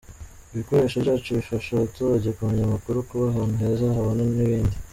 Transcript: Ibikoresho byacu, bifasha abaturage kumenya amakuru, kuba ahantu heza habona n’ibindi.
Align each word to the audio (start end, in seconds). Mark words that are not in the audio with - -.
Ibikoresho 0.51 0.97
byacu, 1.03 1.29
bifasha 1.37 1.69
abaturage 1.71 2.27
kumenya 2.35 2.63
amakuru, 2.65 2.97
kuba 3.07 3.25
ahantu 3.31 3.55
heza 3.61 3.95
habona 3.95 4.23
n’ibindi. 4.35 4.75